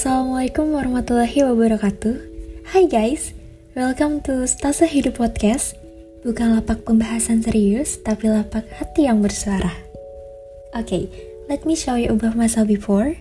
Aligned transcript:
Assalamualaikum 0.00 0.72
warahmatullahi 0.72 1.44
wabarakatuh. 1.44 2.16
Hai 2.72 2.88
guys, 2.88 3.36
welcome 3.76 4.24
to 4.24 4.48
Stasa 4.48 4.88
Hidup 4.88 5.20
Podcast. 5.20 5.76
Bukan 6.24 6.56
lapak 6.56 6.88
pembahasan 6.88 7.44
serius, 7.44 8.00
tapi 8.00 8.32
lapak 8.32 8.64
hati 8.80 9.04
yang 9.04 9.20
bersuara. 9.20 9.68
Oke, 10.72 10.88
okay, 10.88 11.02
let 11.52 11.68
me 11.68 11.76
show 11.76 12.00
you 12.00 12.16
ubah 12.16 12.32
masa 12.32 12.64
before. 12.64 13.12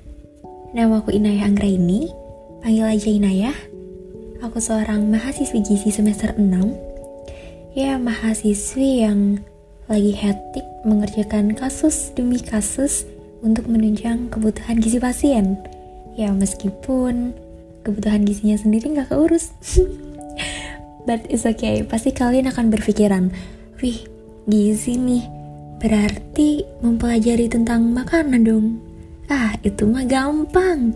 Nama 0.72 1.04
aku 1.04 1.12
Inayah 1.12 1.52
Anggraini, 1.52 2.16
panggil 2.64 2.88
aja 2.88 3.12
Inayah. 3.12 3.58
Aku 4.48 4.64
seorang 4.64 5.04
mahasiswi 5.12 5.60
gizi 5.60 5.92
semester 5.92 6.32
6 6.32 7.76
Ya, 7.76 8.00
mahasiswi 8.00 9.04
yang 9.04 9.44
lagi 9.92 10.16
hektik 10.16 10.64
mengerjakan 10.88 11.60
kasus 11.60 12.16
demi 12.16 12.40
kasus 12.40 13.04
untuk 13.44 13.68
menunjang 13.68 14.32
kebutuhan 14.32 14.80
gizi 14.80 15.04
pasien 15.04 15.60
ya 16.20 16.36
meskipun 16.36 17.32
kebutuhan 17.88 18.28
gizinya 18.28 18.60
sendiri 18.60 18.92
nggak 18.92 19.16
keurus 19.16 19.56
but 21.08 21.24
it's 21.32 21.48
okay 21.48 21.80
pasti 21.88 22.12
kalian 22.12 22.52
akan 22.52 22.68
berpikiran 22.68 23.32
wih 23.80 24.04
gizi 24.52 25.00
nih 25.00 25.24
berarti 25.80 26.68
mempelajari 26.84 27.48
tentang 27.48 27.88
makanan 27.96 28.44
dong 28.44 28.68
ah 29.32 29.56
itu 29.64 29.88
mah 29.88 30.04
gampang 30.04 30.92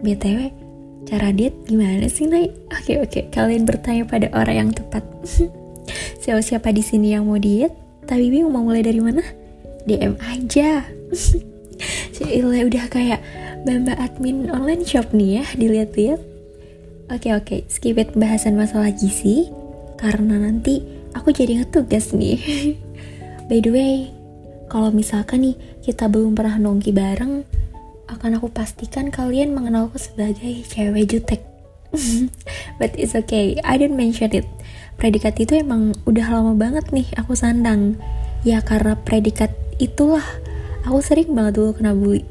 btw 0.00 0.48
cara 1.06 1.34
diet 1.34 1.54
gimana 1.66 2.06
sih 2.06 2.30
Nay? 2.30 2.48
Oke 2.70 2.98
oke, 3.02 3.20
kalian 3.34 3.66
bertanya 3.66 4.06
pada 4.06 4.30
orang 4.34 4.56
yang 4.56 4.70
tepat. 4.70 5.02
Siapa 6.22 6.38
siapa 6.38 6.70
di 6.70 6.82
sini 6.82 7.10
yang 7.10 7.26
mau 7.26 7.38
diet, 7.38 7.74
tapi 8.06 8.30
bingung 8.30 8.54
mau 8.54 8.62
mulai 8.62 8.86
dari 8.86 9.02
mana? 9.02 9.22
DM 9.82 10.14
aja. 10.22 10.86
Cile 12.14 12.62
udah 12.70 12.86
kayak 12.86 13.20
Mbak 13.62 13.94
admin 13.94 14.50
online 14.50 14.82
shop 14.82 15.14
nih 15.14 15.38
ya, 15.38 15.44
dilihat-lihat. 15.54 16.18
Oke 17.14 17.30
oke, 17.30 17.56
skip 17.70 17.94
it 17.94 18.10
pembahasan 18.10 18.58
masalah 18.58 18.90
gizi 18.90 19.54
karena 19.94 20.34
nanti 20.34 20.82
aku 21.14 21.30
jadi 21.30 21.62
ngetugas 21.62 22.10
nih. 22.10 22.42
By 23.46 23.62
the 23.62 23.70
way, 23.70 23.94
kalau 24.66 24.90
misalkan 24.90 25.46
nih 25.46 25.54
kita 25.78 26.10
belum 26.10 26.34
pernah 26.34 26.58
nongki 26.58 26.90
bareng, 26.90 27.46
akan 28.10 28.42
aku 28.42 28.50
pastikan 28.50 29.14
kalian 29.14 29.54
mengenalku 29.54 29.94
sebagai 29.94 30.66
cewek 30.66 31.06
jutek. 31.06 31.46
But 32.82 32.98
it's 32.98 33.14
okay, 33.14 33.62
I 33.62 33.78
didn't 33.78 33.94
mention 33.94 34.34
it. 34.34 34.46
Predikat 34.98 35.38
itu 35.38 35.62
emang 35.62 35.94
udah 36.02 36.34
lama 36.34 36.58
banget 36.58 36.90
nih 36.90 37.06
aku 37.14 37.38
sandang. 37.38 37.94
Ya 38.42 38.58
karena 38.58 38.98
predikat 38.98 39.54
itulah 39.78 40.26
aku 40.82 40.98
sering 40.98 41.30
banget 41.30 41.62
dulu 41.62 41.78
kena 41.78 41.94
bully 41.94 42.26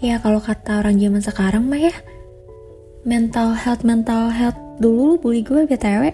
ya 0.00 0.16
kalau 0.20 0.40
kata 0.40 0.80
orang 0.80 0.96
zaman 0.96 1.22
sekarang 1.22 1.64
mah 1.68 1.80
ya 1.80 1.94
mental 3.04 3.56
health 3.56 3.84
mental 3.84 4.28
health 4.28 4.56
dulu 4.80 5.12
lu 5.12 5.16
bully 5.20 5.44
gue 5.44 5.68
btw 5.68 6.12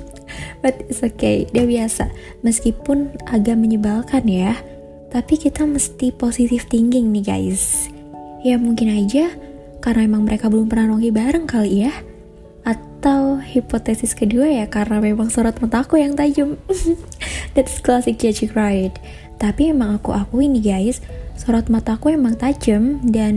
but 0.62 0.76
it's 0.88 1.00
okay 1.00 1.48
dia 1.48 1.64
biasa. 1.64 2.12
Meskipun 2.44 3.12
agak 3.28 3.56
menyebalkan 3.56 4.28
ya 4.28 4.56
tapi 5.12 5.36
kita 5.36 5.64
mesti 5.64 6.12
positive 6.12 6.64
thinking 6.68 7.12
nih 7.12 7.24
guys. 7.24 7.88
Ya 8.44 8.56
mungkin 8.60 8.92
aja 8.92 9.32
karena 9.80 10.08
emang 10.08 10.28
mereka 10.28 10.52
belum 10.52 10.68
pernah 10.68 10.92
nongki 10.92 11.12
bareng 11.12 11.48
kali 11.48 11.88
ya 11.88 11.92
atau 12.62 13.42
hipotesis 13.42 14.14
kedua 14.14 14.46
ya 14.46 14.64
karena 14.70 15.02
memang 15.02 15.32
sorot 15.32 15.56
mataku 15.58 16.00
yang 16.00 16.16
tajam. 16.16 16.60
That's 17.56 17.80
classic 17.80 18.20
judging 18.20 18.52
right 18.52 18.92
tapi 19.42 19.74
emang 19.74 19.98
aku 19.98 20.14
akui 20.14 20.46
nih 20.46 20.62
guys 20.62 21.02
sorot 21.36 21.68
mataku 21.72 22.12
emang 22.12 22.38
tajam 22.38 23.02
dan 23.02 23.34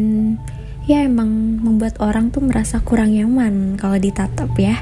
ya 0.86 1.02
emang 1.02 1.58
membuat 1.62 1.98
orang 1.98 2.30
tuh 2.30 2.46
merasa 2.46 2.78
kurang 2.82 3.14
nyaman 3.14 3.75
kalau 3.75 3.97
ditatap 3.97 4.52
ya. 4.58 4.81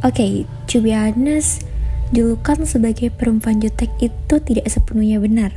Oke, 0.00 0.16
okay, 0.16 0.32
to 0.66 0.80
be 0.80 0.96
honest, 0.96 1.62
julukan 2.10 2.64
sebagai 2.64 3.12
perempuan 3.14 3.60
jutek 3.60 3.92
itu 4.00 4.34
tidak 4.42 4.66
sepenuhnya 4.66 5.20
benar. 5.20 5.52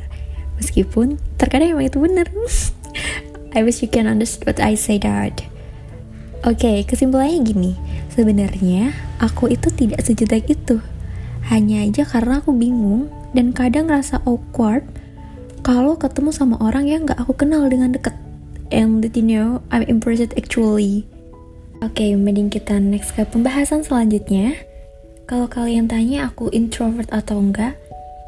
Meskipun 0.60 1.18
terkadang 1.40 1.74
emang 1.74 1.88
itu 1.88 1.98
benar. 1.98 2.28
I 3.56 3.62
wish 3.64 3.82
you 3.82 3.90
can 3.90 4.06
understand 4.06 4.46
what 4.46 4.58
I 4.60 4.78
say 4.78 5.00
that. 5.02 5.46
Oke, 6.44 6.60
okay, 6.60 6.76
kesimpulannya 6.84 7.40
gini. 7.40 7.72
Sebenarnya 8.12 8.94
aku 9.18 9.50
itu 9.50 9.72
tidak 9.74 10.04
sejutek 10.04 10.46
itu. 10.46 10.78
Hanya 11.50 11.82
aja 11.82 12.06
karena 12.06 12.38
aku 12.44 12.54
bingung 12.54 13.10
dan 13.34 13.50
kadang 13.50 13.90
rasa 13.90 14.22
awkward 14.22 14.86
kalau 15.64 15.96
ketemu 15.96 16.28
sama 16.28 16.60
orang 16.60 16.84
yang 16.84 17.08
gak 17.08 17.16
aku 17.16 17.32
kenal 17.32 17.64
dengan 17.72 17.96
deket. 17.96 18.12
And 18.68 19.00
you 19.00 19.24
know 19.24 19.64
I'm 19.72 19.88
impressed 19.88 20.36
actually. 20.36 21.08
Oke 21.80 22.04
okay, 22.04 22.10
mending 22.20 22.52
kita 22.52 22.76
next 22.76 23.16
ke 23.16 23.24
pembahasan 23.24 23.80
selanjutnya. 23.80 24.60
Kalau 25.24 25.48
kalian 25.48 25.88
tanya 25.88 26.28
aku 26.28 26.52
introvert 26.52 27.08
atau 27.08 27.40
enggak 27.40 27.80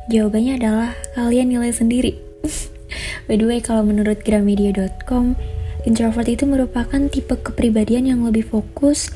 jawabannya 0.08 0.56
adalah 0.56 0.90
kalian 1.12 1.52
nilai 1.52 1.68
sendiri. 1.76 2.16
By 3.28 3.36
the 3.36 3.44
way 3.44 3.60
kalau 3.60 3.84
menurut 3.84 4.24
gramedia.com 4.24 5.36
introvert 5.84 6.32
itu 6.32 6.48
merupakan 6.48 7.04
tipe 7.12 7.36
kepribadian 7.36 8.08
yang 8.08 8.24
lebih 8.24 8.48
fokus 8.48 9.12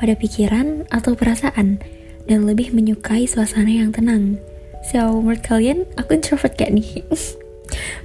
pada 0.00 0.16
pikiran 0.16 0.88
atau 0.88 1.12
perasaan 1.12 1.84
dan 2.24 2.48
lebih 2.48 2.72
menyukai 2.72 3.28
suasana 3.28 3.68
yang 3.68 3.92
tenang. 3.92 4.40
So, 4.88 5.20
menurut 5.20 5.42
kalian, 5.42 5.90
aku 5.98 6.16
introvert 6.16 6.54
gak 6.54 6.70
nih? 6.70 7.02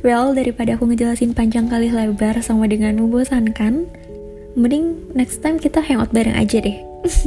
Well, 0.04 0.36
daripada 0.36 0.76
aku 0.76 0.90
ngejelasin 0.92 1.34
panjang 1.34 1.72
kali 1.72 1.90
lebar 1.90 2.40
sama 2.44 2.68
dengan 2.68 3.00
membosankan, 3.00 3.88
mending 4.54 5.16
next 5.16 5.42
time 5.42 5.58
kita 5.58 5.80
hangout 5.82 6.12
bareng 6.12 6.36
aja 6.36 6.62
deh. 6.62 6.78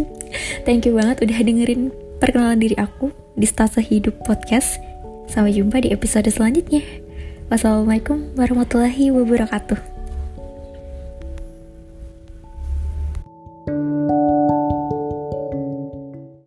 Thank 0.67 0.89
you 0.89 0.97
banget 0.97 1.25
udah 1.25 1.39
dengerin 1.41 1.93
perkenalan 2.21 2.61
diri 2.61 2.77
aku 2.77 3.13
di 3.37 3.47
Stasa 3.49 3.81
Hidup 3.81 4.25
Podcast. 4.25 4.81
Sampai 5.27 5.57
jumpa 5.57 5.83
di 5.83 5.91
episode 5.91 6.31
selanjutnya. 6.31 6.81
Wassalamualaikum 7.51 8.35
warahmatullahi 8.35 9.11
wabarakatuh. 9.11 9.96